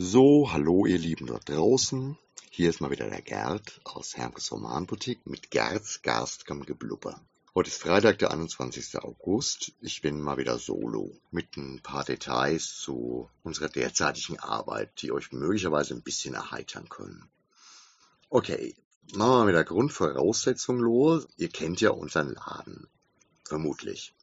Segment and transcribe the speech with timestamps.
[0.00, 2.16] So, hallo ihr Lieben dort draußen.
[2.50, 7.20] Hier ist mal wieder der Gerd aus Hermkes Romanboutique mit Gerds Garstigem Geblubber.
[7.52, 8.96] Heute ist Freitag, der 21.
[9.00, 9.72] August.
[9.80, 15.32] Ich bin mal wieder solo mit ein paar Details zu unserer derzeitigen Arbeit, die euch
[15.32, 17.28] möglicherweise ein bisschen erheitern können.
[18.30, 18.76] Okay,
[19.14, 21.26] machen wir mit der Grundvoraussetzung los.
[21.38, 22.86] Ihr kennt ja unseren Laden.
[23.44, 24.14] Vermutlich.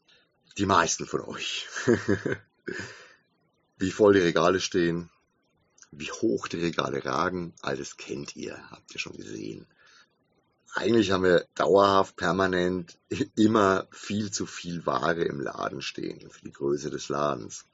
[0.58, 1.68] Die meisten von euch.
[3.78, 5.10] Wie voll die Regale stehen,
[5.92, 9.68] wie hoch die Regale ragen, alles kennt ihr, habt ihr schon gesehen.
[10.74, 12.98] Eigentlich haben wir dauerhaft, permanent,
[13.36, 17.66] immer viel zu viel Ware im Laden stehen, für die Größe des Ladens.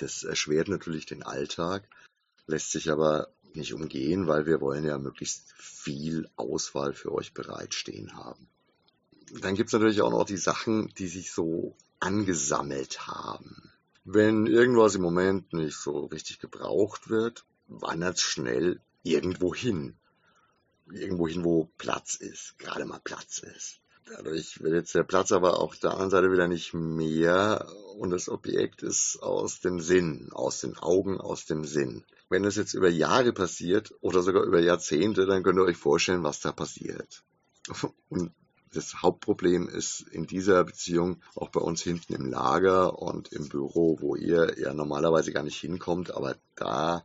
[0.00, 1.88] Das erschwert natürlich den Alltag,
[2.46, 8.16] lässt sich aber nicht umgehen, weil wir wollen ja möglichst viel Auswahl für euch bereitstehen
[8.16, 8.48] haben.
[9.40, 13.72] Dann gibt's natürlich auch noch die Sachen, die sich so angesammelt haben.
[14.08, 19.96] Wenn irgendwas im Moment nicht so richtig gebraucht wird, wandert es schnell irgendwo hin.
[20.88, 23.80] Irgendwo hin, wo Platz ist, gerade mal Platz ist.
[24.08, 27.66] Dadurch wird jetzt der Platz aber auf der anderen Seite wieder nicht mehr
[27.98, 32.04] und das Objekt ist aus dem Sinn, aus den Augen, aus dem Sinn.
[32.28, 36.22] Wenn das jetzt über Jahre passiert oder sogar über Jahrzehnte, dann könnt ihr euch vorstellen,
[36.22, 37.24] was da passiert.
[38.08, 38.30] Und
[38.72, 43.98] das Hauptproblem ist in dieser Beziehung auch bei uns hinten im Lager und im Büro,
[44.00, 47.04] wo ihr ja normalerweise gar nicht hinkommt, aber da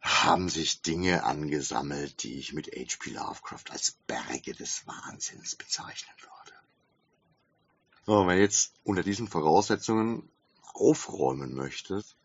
[0.00, 3.10] haben sich Dinge angesammelt, die ich mit H.P.
[3.10, 6.56] Lovecraft als Berge des Wahnsinns bezeichnen würde.
[8.06, 10.28] So, wenn ihr jetzt unter diesen Voraussetzungen
[10.74, 12.16] aufräumen möchtet,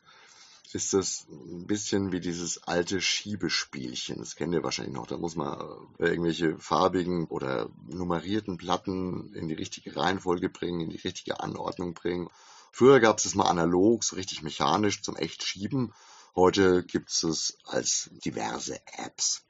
[0.74, 4.20] ist das ein bisschen wie dieses alte Schiebespielchen.
[4.20, 5.08] Das kennt ihr wahrscheinlich noch.
[5.08, 5.58] Da muss man
[6.00, 11.94] äh, irgendwelche farbigen oder nummerierten Platten in die richtige Reihenfolge bringen, in die richtige Anordnung
[11.94, 12.30] bringen.
[12.72, 15.94] Früher gab es das mal analog, so richtig mechanisch zum echt Schieben.
[16.36, 19.44] Heute gibt es als diverse Apps.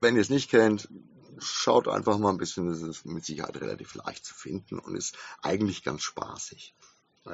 [0.00, 0.88] Wenn ihr es nicht kennt,
[1.38, 5.16] schaut einfach mal ein bisschen, das ist mit Sicherheit relativ leicht zu finden und ist
[5.42, 6.74] eigentlich ganz spaßig.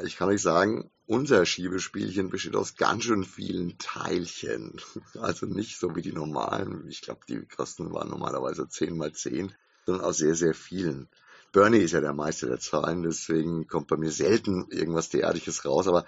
[0.05, 4.81] Ich kann euch sagen, unser Schiebespielchen besteht aus ganz schön vielen Teilchen.
[5.21, 6.87] Also nicht so wie die normalen.
[6.89, 9.55] Ich glaube, die Kosten waren normalerweise 10 mal 10,
[9.87, 11.09] sondern aus sehr, sehr vielen.
[11.53, 15.87] Bernie ist ja der Meister der Zahlen, deswegen kommt bei mir selten irgendwas derartiges raus,
[15.87, 16.05] aber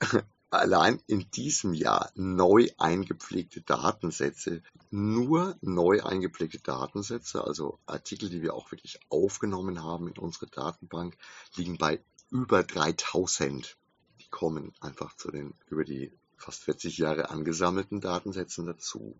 [0.50, 8.54] allein in diesem Jahr neu eingepflegte Datensätze, nur neu eingepflegte Datensätze, also Artikel, die wir
[8.54, 11.18] auch wirklich aufgenommen haben in unsere Datenbank,
[11.54, 12.00] liegen bei
[12.30, 13.76] über 3000.
[14.20, 19.18] Die kommen einfach zu den über die fast 40 Jahre angesammelten Datensätzen dazu.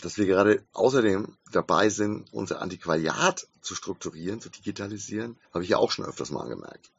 [0.00, 5.76] Dass wir gerade außerdem dabei sind, unser Antiquariat zu strukturieren, zu digitalisieren, habe ich ja
[5.76, 6.90] auch schon öfters mal angemerkt.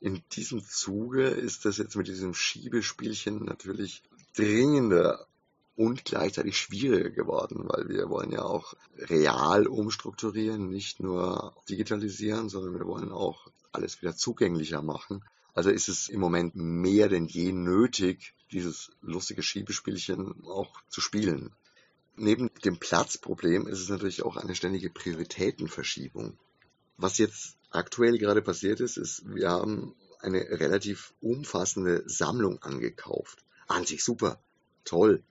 [0.00, 4.02] In diesem Zuge ist das jetzt mit diesem Schiebespielchen natürlich
[4.34, 5.26] dringender
[5.76, 12.74] und gleichzeitig schwieriger geworden, weil wir wollen ja auch real umstrukturieren, nicht nur digitalisieren, sondern
[12.74, 15.24] wir wollen auch alles wieder zugänglicher machen.
[15.54, 21.54] Also ist es im Moment mehr denn je nötig, dieses lustige Schiebespielchen auch zu spielen.
[22.16, 26.38] Neben dem Platzproblem ist es natürlich auch eine ständige Prioritätenverschiebung.
[26.98, 33.44] Was jetzt aktuell gerade passiert ist, ist, wir haben eine relativ umfassende Sammlung angekauft.
[33.66, 34.38] An sich super,
[34.84, 35.22] toll,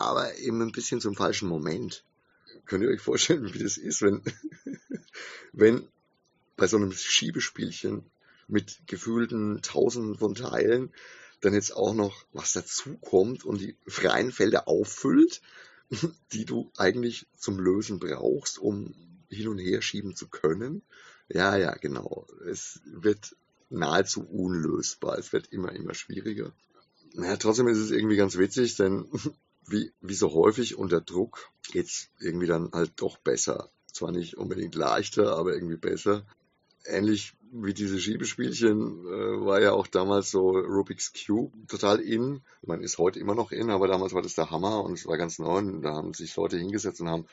[0.00, 2.04] aber eben ein bisschen zum falschen Moment.
[2.66, 4.22] Könnt ihr euch vorstellen, wie das ist, wenn,
[5.52, 5.86] wenn
[6.56, 8.04] bei so einem Schiebespielchen
[8.48, 10.92] mit gefühlten Tausenden von Teilen
[11.40, 15.40] dann jetzt auch noch was dazukommt und die freien Felder auffüllt,
[16.32, 18.94] die du eigentlich zum Lösen brauchst, um
[19.28, 20.82] hin und her schieben zu können.
[21.28, 22.26] Ja, ja, genau.
[22.46, 23.36] Es wird
[23.68, 25.18] nahezu unlösbar.
[25.18, 26.52] Es wird immer, immer schwieriger.
[27.14, 29.06] Naja, trotzdem ist es irgendwie ganz witzig, denn
[29.66, 33.70] wie, wie so häufig unter Druck geht's irgendwie dann halt doch besser.
[33.92, 36.24] Zwar nicht unbedingt leichter, aber irgendwie besser.
[36.84, 42.42] Ähnlich wie diese Schiebespielchen äh, war ja auch damals so Rubik's Cube total in.
[42.62, 45.18] Man ist heute immer noch in, aber damals war das der Hammer und es war
[45.18, 45.58] ganz neu.
[45.58, 47.26] Und da haben sich Leute hingesetzt und haben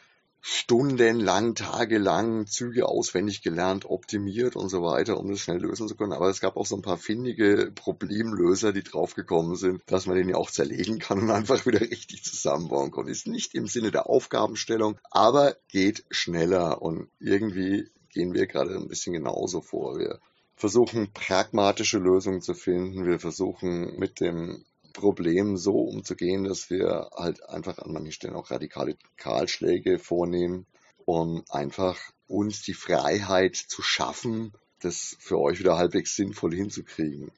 [0.50, 6.14] stundenlang, tagelang Züge auswendig gelernt, optimiert und so weiter, um das schnell lösen zu können.
[6.14, 10.30] Aber es gab auch so ein paar findige Problemlöser, die draufgekommen sind, dass man den
[10.30, 13.10] ja auch zerlegen kann und einfach wieder richtig zusammenbauen kann.
[13.10, 18.88] Ist nicht im Sinne der Aufgabenstellung, aber geht schneller und irgendwie gehen wir gerade ein
[18.88, 20.00] bisschen genauso vor.
[20.00, 20.22] Wir
[20.56, 23.06] versuchen pragmatische Lösungen zu finden.
[23.06, 24.64] Wir versuchen mit dem
[24.98, 30.66] Problem so umzugehen, dass wir halt einfach an manchen Stellen auch radikale Kahlschläge vornehmen,
[31.06, 31.98] um einfach
[32.28, 37.32] uns die Freiheit zu schaffen, das für euch wieder halbwegs sinnvoll hinzukriegen.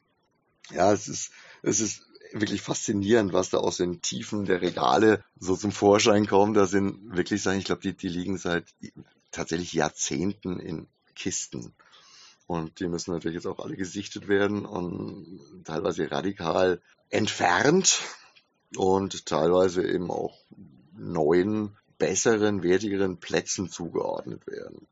[0.71, 5.57] Ja, es ist, es ist wirklich faszinierend, was da aus den Tiefen der Regale so
[5.57, 6.55] zum Vorschein kommt.
[6.55, 8.65] Da sind wirklich Sachen, ich glaube, die, die liegen seit
[9.31, 11.73] tatsächlich Jahrzehnten in Kisten.
[12.49, 16.81] Und die müssen natürlich jetzt auch alle gesichtet werden und teilweise radikal
[17.11, 18.01] entfernt
[18.75, 20.35] und teilweise eben auch
[20.97, 24.87] neuen, besseren, wertigeren Plätzen zugeordnet werden.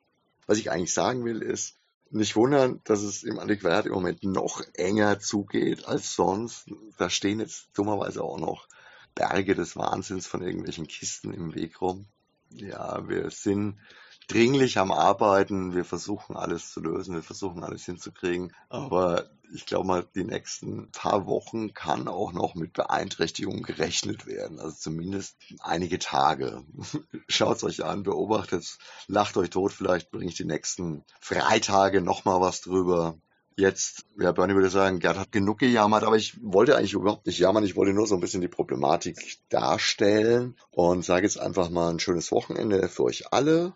[0.45, 1.77] Was ich eigentlich sagen will, ist,
[2.11, 6.67] nicht wundern, dass es im Antiquariat im Moment noch enger zugeht als sonst.
[6.99, 8.67] Da stehen jetzt dummerweise auch noch
[9.15, 12.05] Berge des Wahnsinns von irgendwelchen Kisten im Weg rum.
[12.51, 13.79] Ja, wir sind
[14.27, 15.73] dringlich am Arbeiten.
[15.73, 18.53] Wir versuchen alles zu lösen, wir versuchen alles hinzukriegen.
[18.69, 24.59] Aber ich glaube mal, die nächsten paar Wochen kann auch noch mit Beeinträchtigungen gerechnet werden.
[24.59, 26.63] Also zumindest einige Tage.
[27.27, 28.77] Schaut es euch an, beobachtet,
[29.07, 29.71] lacht euch tot.
[29.71, 33.17] Vielleicht bringe ich die nächsten Freitage nochmal was drüber.
[33.59, 37.39] Jetzt, ja, Bernie würde sagen, Gerd hat genug gejammert, aber ich wollte eigentlich überhaupt nicht
[37.39, 37.63] jammern.
[37.63, 41.99] Ich wollte nur so ein bisschen die Problematik darstellen und sage jetzt einfach mal ein
[41.99, 43.73] schönes Wochenende für euch alle.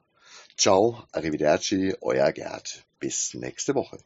[0.61, 2.85] Ciao, arrivederci, euer Gerd.
[2.99, 3.99] Bis nächste Woche.